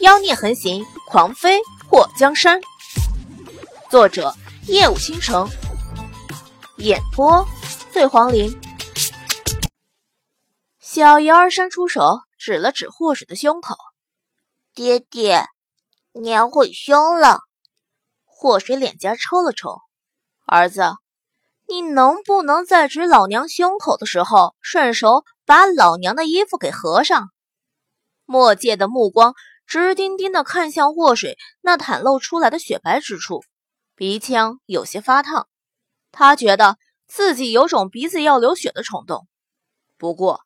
[0.00, 2.60] 妖孽横行，狂飞破江山。
[3.88, 4.34] 作者：
[4.66, 5.48] 夜舞倾城，
[6.76, 7.46] 演播：
[7.92, 8.60] 醉黄林。
[10.78, 13.74] 小瑶儿伸出手，指了指祸水的胸口
[14.76, 15.46] ：“爹爹，
[16.12, 17.40] 娘会凶了。”
[18.26, 19.78] 祸水脸颊抽了抽
[20.44, 20.82] ：“儿子，
[21.66, 27.30] 你能不能在指老娘胸口的时候，顺手把老娘的衣服给合上？”
[28.28, 29.34] 墨界的目光
[29.66, 33.42] 直盯盯地看向祸水那袒露出来的雪白之处，
[33.94, 35.48] 鼻腔有些发烫。
[36.12, 39.26] 他觉得自己有种鼻子要流血的冲动。
[39.98, 40.40] 不过，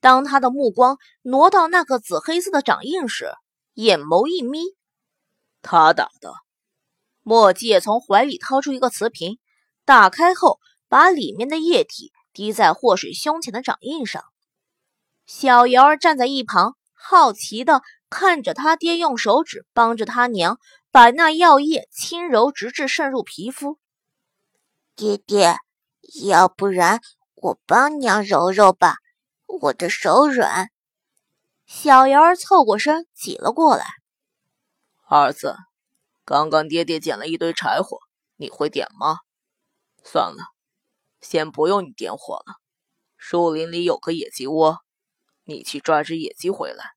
[0.00, 3.32] 当他的目光挪到那个紫黑色的掌印时，
[3.74, 4.60] 眼眸一眯。
[5.62, 6.32] 他打的。
[7.22, 9.38] 墨界从怀里掏出一个瓷瓶，
[9.84, 14.24] 打开后把里面的液体滴在祸水胸前的掌印上。
[15.26, 16.76] 小瑶儿站在一旁。
[17.02, 20.58] 好奇的看着他爹用手指帮着他娘
[20.90, 23.78] 把那药液轻柔，直至渗入皮肤。
[24.96, 25.56] 爹爹，
[26.24, 27.00] 要不然
[27.36, 28.96] 我帮娘揉揉吧，
[29.46, 30.70] 我的手软。
[31.64, 33.84] 小瑶儿凑过身挤了过来。
[35.06, 35.56] 儿子，
[36.24, 37.98] 刚刚爹爹捡了一堆柴火，
[38.36, 39.18] 你会点吗？
[40.02, 40.42] 算了，
[41.20, 42.56] 先不用你点火了。
[43.16, 44.78] 树林里有个野鸡窝。
[45.44, 46.92] 你去抓只野鸡回来。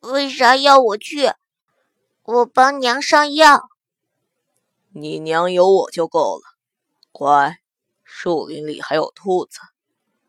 [0.00, 1.32] 为啥要我去？
[2.22, 3.68] 我帮娘上药。
[4.92, 6.42] 你娘有我就够了。
[7.10, 7.58] 乖，
[8.04, 9.58] 树林里还有兔子，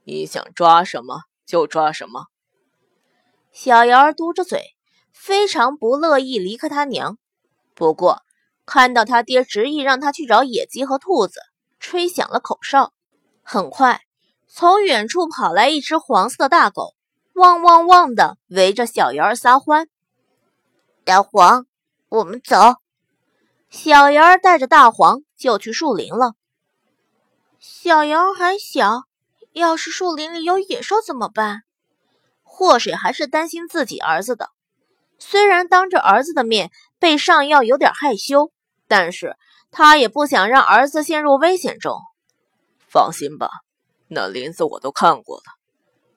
[0.03, 2.27] 你想抓什么就抓什么。
[3.51, 4.75] 小瑶儿嘟着嘴，
[5.11, 7.17] 非常不乐意离开他娘。
[7.75, 8.23] 不过
[8.65, 11.39] 看到他爹执意让他去找野鸡和兔子，
[11.79, 12.93] 吹响了口哨。
[13.43, 14.01] 很快。
[14.51, 16.95] 从远处跑来一只黄色的大狗，
[17.39, 19.87] 汪汪汪的围着小羊儿撒欢。
[21.05, 21.65] 大黄，
[22.09, 22.57] 我们走。
[23.69, 26.33] 小羊儿带着大黄就去树林了。
[27.59, 29.03] 小羊儿还小，
[29.53, 31.63] 要是树林里有野兽怎么办？
[32.43, 34.49] 祸水还是担心自己儿子的。
[35.17, 38.51] 虽然当着儿子的面被上药有点害羞，
[38.87, 39.37] 但是
[39.71, 41.99] 他也不想让儿子陷入危险中。
[42.87, 43.49] 放心吧。
[44.09, 45.43] 那林子我都看过了，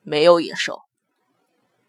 [0.03, 0.83] 没有野兽。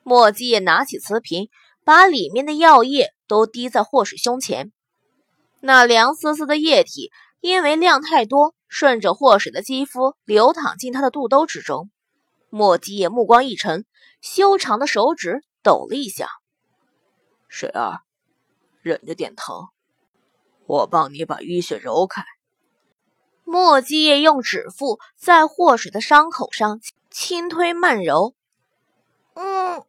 [0.03, 1.49] 墨迹也拿起瓷瓶，
[1.83, 4.71] 把里面的药液都滴在祸水胸前。
[5.59, 7.09] 那凉丝丝的液体
[7.39, 11.89] 因为量太多，顺着祸水的肌肤流淌进他的肚兜之中。
[12.49, 13.85] 墨迹也目光一沉，
[14.21, 16.27] 修长的手指抖了一下。
[17.47, 18.01] 水儿，
[18.81, 19.69] 忍着点疼，
[20.65, 22.23] 我帮你把淤血揉开。
[23.43, 26.79] 墨迹叶用指腹在祸水的伤口上
[27.11, 28.35] 轻推慢揉，
[29.35, 29.83] 嗯，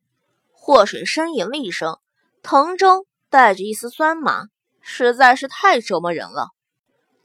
[0.64, 1.98] 祸水呻吟了一声，
[2.42, 4.44] 疼中带着一丝酸麻，
[4.80, 6.52] 实在是太折磨人了。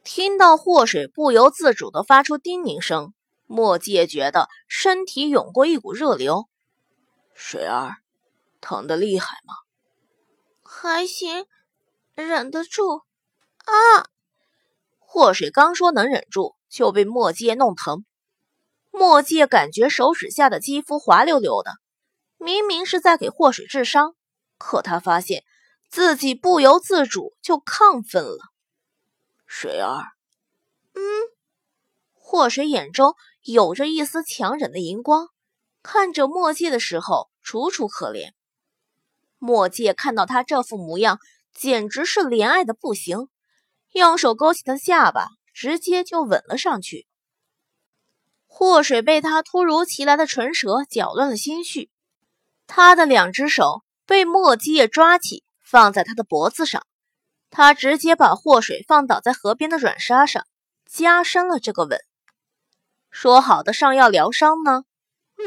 [0.04, 3.14] 听到祸水不由自主地发出叮咛声，
[3.48, 6.50] 墨迹叶觉得身体涌过一股热流。
[7.34, 7.96] 水儿，
[8.60, 9.54] 疼得厉害吗？
[10.62, 11.46] 还行，
[12.16, 13.04] 忍得住。
[13.64, 14.10] 啊！
[14.98, 18.04] 祸水刚说能忍住，就被墨界弄疼。
[18.92, 21.72] 墨界感觉手指下的肌肤滑溜溜的，
[22.40, 24.16] 明明是在给祸水治伤，
[24.58, 25.44] 可他发现
[25.90, 28.38] 自己不由自主就亢奋了。
[29.46, 30.06] 水儿，
[30.94, 31.02] 嗯，
[32.14, 33.14] 祸水眼中
[33.44, 35.28] 有着一丝强忍的荧光，
[35.84, 38.32] 看着墨界的时候楚楚可怜。
[39.38, 41.20] 墨界看到他这副模样，
[41.54, 43.28] 简直是怜爱的不行。
[43.92, 47.06] 用手勾起他下巴，直接就吻了上去。
[48.46, 51.90] 祸水被他突如其来的唇舌搅乱了心绪，
[52.72, 56.86] 他的两只手被墨迹叶抓起，放在他的脖子上。
[57.50, 60.46] 他直接把祸水放倒在河边的软沙上，
[60.86, 62.00] 加深了这个吻。
[63.10, 64.84] 说好的上药疗伤呢？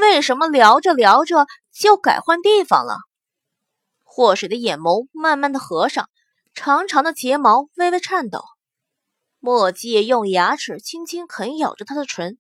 [0.01, 2.97] 为什么聊着聊着就改换地方了？
[4.03, 6.11] 祸水的眼眸慢慢的合上。
[6.55, 8.45] 长长的睫毛微微颤抖，
[9.39, 12.37] 墨迹用牙齿轻轻啃咬着他的唇，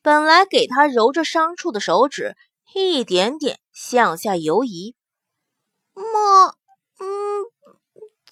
[0.00, 2.34] 本来给他揉着伤处的手指
[2.72, 4.96] 一点点向下游移。
[5.92, 6.56] 墨，
[6.98, 7.44] 嗯，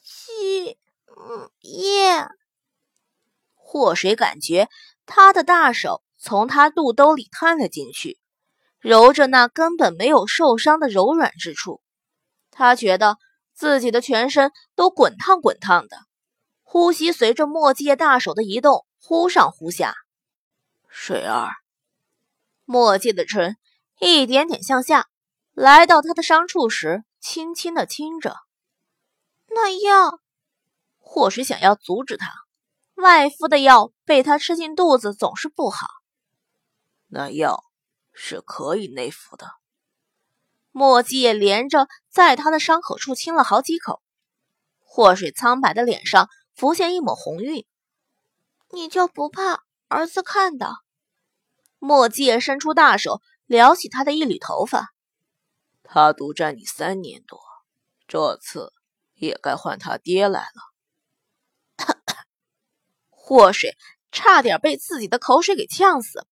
[0.02, 0.78] 气，
[1.14, 2.26] 嗯，叶。
[3.52, 4.70] 祸水感觉
[5.04, 8.18] 他的大手从他肚兜里探了进去，
[8.80, 11.82] 揉着那根本没有受伤的柔软之处，
[12.50, 13.18] 他觉得。
[13.56, 15.96] 自己的全身都滚烫滚烫的，
[16.64, 19.94] 呼吸随着墨迹大手的移动忽上忽下。
[20.88, 21.50] 水儿，
[22.64, 23.56] 墨迹的唇
[24.00, 25.06] 一点点向下，
[25.54, 28.36] 来到他的伤处时，轻轻的亲着。
[29.46, 30.18] 那药，
[30.98, 32.28] 祸水想要阻止他，
[32.96, 35.86] 外敷的药被他吃进肚子总是不好。
[37.06, 37.62] 那药
[38.12, 39.52] 是可以内服的。
[40.72, 44.02] 墨迹也连着在他的伤口处亲了好几口，
[44.80, 47.64] 祸水苍白的脸上浮现一抹红晕。
[48.72, 50.78] 你就不怕儿子看到？
[51.78, 54.93] 墨迹也伸出大手撩起他的一缕头发。
[55.84, 57.38] 他独占你三年多，
[58.08, 58.72] 这次
[59.12, 60.74] 也该换他爹来了。
[63.10, 63.76] 祸水
[64.10, 66.26] 差点被自己的口水给呛死。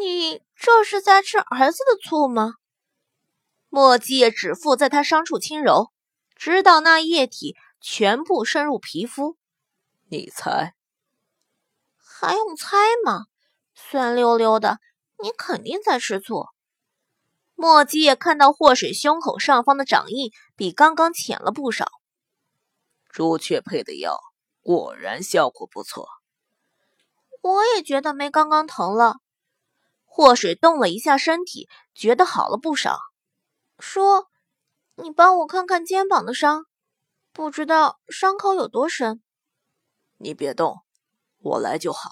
[0.00, 2.54] 你这是在吃儿子的醋吗？
[3.68, 5.92] 墨迹指腹在他伤处轻揉，
[6.34, 9.36] 直到那液体全部渗入皮肤。
[10.08, 10.74] 你猜？
[11.96, 13.26] 还用猜吗？
[13.74, 14.78] 酸溜溜的，
[15.22, 16.46] 你肯定在吃醋。
[17.60, 21.90] 墨迹也看到祸水胸口上方的掌印比刚刚浅了不少。
[23.10, 24.16] 朱雀配的药
[24.62, 26.06] 果然效果不错。
[27.42, 29.16] 我也觉得没刚刚疼了。
[30.04, 33.00] 祸水动了一下身体，觉得好了不少。
[33.80, 34.28] 说
[34.94, 36.66] ：“你帮我看看肩膀的伤，
[37.32, 39.20] 不知道伤口有多深。”
[40.18, 40.76] 你别动，
[41.38, 42.08] 我来就好。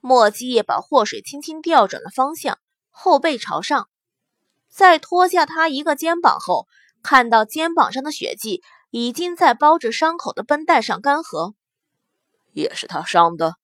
[0.00, 2.58] 墨迹也把祸水轻轻调转了方向，
[2.90, 3.88] 后背朝上，
[4.68, 6.66] 在脱下他一个肩膀后，
[7.02, 11.54] 看到肩膀上的血迹已经在包着伤口的绷带上干涸。
[12.52, 13.56] 也是他伤的。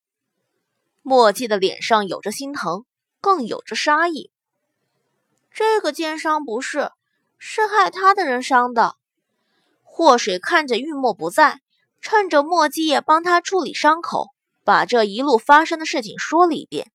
[1.02, 2.84] 墨迹的脸上有着心疼，
[3.20, 4.30] 更有着杀意。
[5.50, 6.90] 这个肩伤不是，
[7.38, 8.96] 是害他的人伤的。
[9.82, 11.60] 祸水看着玉墨不在，
[12.00, 14.30] 趁着墨迹也帮他处理伤口，
[14.64, 16.90] 把这一路发生的事情说了一遍。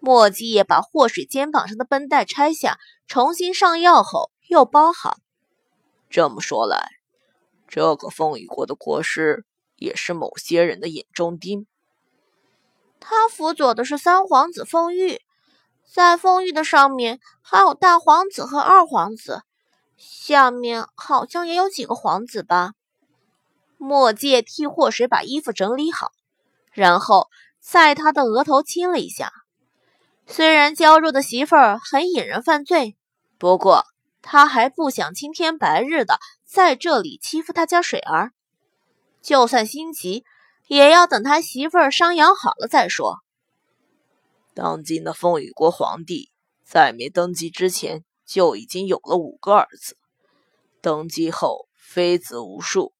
[0.00, 5.18] 墨迹也把祸水肩膀上的绷带拆下，重新上药后又包好。
[6.08, 6.90] 这么说来，
[7.68, 9.44] 这个风雨国的国师
[9.76, 11.66] 也是某些人的眼中钉。
[12.98, 15.20] 他辅佐的是三皇子凤玉。
[15.92, 19.42] 在封玉的上面还有大皇子和二皇子，
[19.96, 22.74] 下面好像也有几个皇子吧。
[23.76, 26.12] 墨界替祸水把衣服整理好，
[26.72, 29.32] 然后在他的额头亲了一下。
[30.32, 32.96] 虽然娇弱的媳妇儿很引人犯罪，
[33.36, 33.84] 不过
[34.22, 38.30] 他还不想青天白日的在这里欺负他家水儿。
[39.20, 40.24] 就算心急，
[40.68, 43.18] 也要等他媳妇儿伤养好了再说。
[44.54, 46.30] 当今的风雨国皇帝
[46.64, 49.96] 在没登基之前就已经有了五个儿子，
[50.80, 52.92] 登基后妃子无数。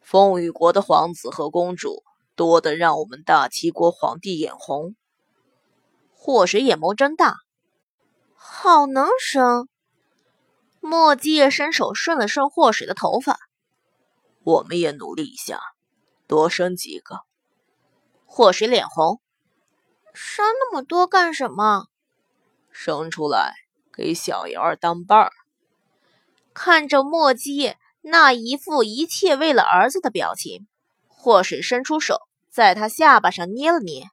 [0.00, 2.02] 风雨国的皇子和公主
[2.34, 4.96] 多得让我们大齐国皇帝眼红。
[6.20, 7.36] 祸水眼眸睁大，
[8.34, 9.68] 好能生。
[10.80, 13.38] 墨迹伸手顺了顺祸水的头发，
[14.42, 15.60] 我们也努力一下，
[16.26, 17.20] 多生几个。
[18.26, 19.22] 祸水脸红。
[20.12, 21.86] 生那么多干什么？
[22.72, 23.54] 生出来
[23.92, 25.32] 给小瑶儿当伴儿。
[26.52, 30.66] 看着墨迹那一副一切为了儿子的表情，
[31.06, 32.18] 祸水伸出手
[32.50, 34.10] 在他下巴上捏了捏。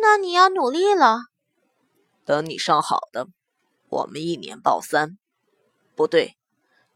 [0.00, 1.24] 那你要努力了。
[2.24, 3.28] 等你上好的，
[3.88, 5.18] 我们一年报三，
[5.94, 6.36] 不对，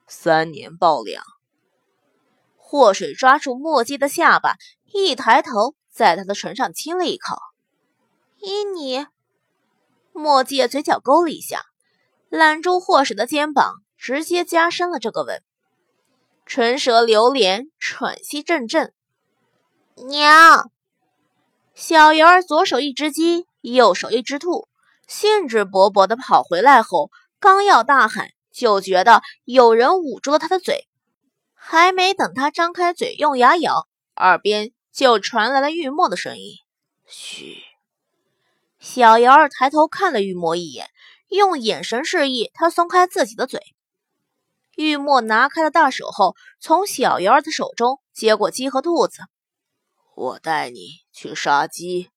[0.06, 1.24] 三年报两。
[2.56, 4.56] 祸水抓住墨迹的下巴，
[4.92, 7.36] 一抬头，在他的唇上亲了一口。
[8.38, 9.06] 依你，
[10.12, 11.62] 墨迹嘴角勾了一下，
[12.28, 15.42] 揽住祸水的肩膀，直接加深了这个吻，
[16.46, 18.92] 唇舌流连，喘息阵阵。
[19.94, 20.70] 娘，
[21.74, 24.68] 小鱼儿左手一只鸡，右手一只兔，
[25.08, 30.86] 兴致勃勃地跑回来后，刚要大喊，就觉得有人捂住了他的嘴，
[31.52, 36.54] 还没等他张开嘴用牙咬，耳边就传来了玉墨的声音
[37.06, 37.56] ：“嘘。”
[38.78, 40.88] 小瑶儿抬头看了玉墨一眼，
[41.28, 43.60] 用眼神示意他松开自己的嘴。
[44.76, 49.18] 玉墨拿开了大手后，从小瑶儿的手中接过鸡和兔子
[50.14, 52.10] ：“我带你去杀鸡。”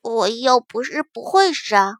[0.00, 1.96] 我又不是不会杀。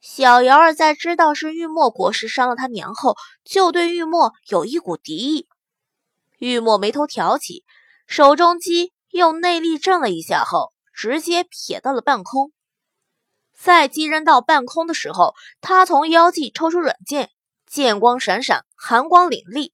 [0.00, 5.48] 小瑶儿在知道是玉墨国师伤了他娘后，就对玉墨有一股敌意。
[6.38, 7.64] 玉墨眉头挑起，
[8.06, 12.52] 手中鸡用内力震了一下后，直接撇到了半空。
[13.58, 17.30] 在鸡扔到半空的时候，他从腰际抽出软剑，
[17.66, 19.72] 剑光闪闪，寒光凛冽。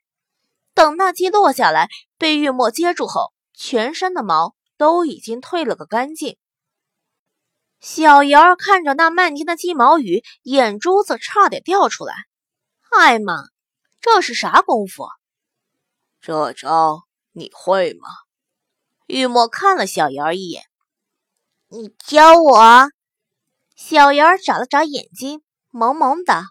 [0.72, 3.32] 等那鸡落下来，被玉墨接住后，
[3.64, 6.36] 全身的毛都已经褪了个干净。
[7.78, 12.12] 小瑶儿看着那漫天的鸡毛雨，眼珠子差点掉出来。
[12.90, 13.36] 艾玛，
[14.00, 15.06] 这是啥功夫？
[16.20, 18.08] 这招你会吗？
[19.06, 20.64] 玉墨看了小妍儿一眼。
[21.68, 22.88] 你教我？
[23.76, 25.40] 小妍儿眨了眨眼睛，
[25.70, 26.42] 萌萌的。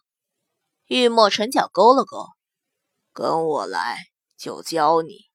[0.85, 2.25] 玉墨唇角勾了勾，
[3.11, 3.97] 跟我来，
[4.37, 5.30] 就教你。